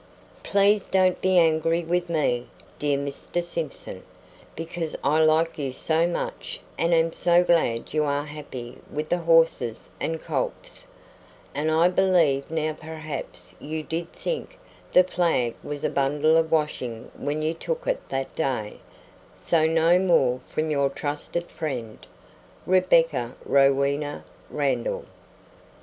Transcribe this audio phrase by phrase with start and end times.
[0.41, 2.47] Please don't be angry with me,
[2.79, 3.43] dear Mr.
[3.43, 4.01] Simpson,
[4.55, 9.19] because I like you so much and am so glad you are happy with the
[9.19, 10.87] horses and colts;
[11.53, 14.57] and I believe now perhaps you DID think
[14.91, 18.79] the flag was a bundle of washing when you took it that day;
[19.35, 22.03] so no more from your Trusted friend,
[22.65, 25.05] Rebecca Rowena Randall.